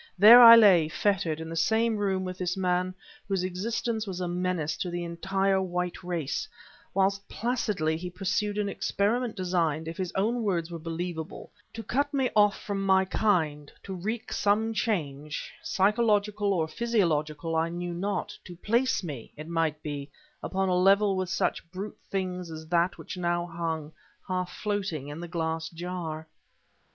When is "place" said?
18.55-19.03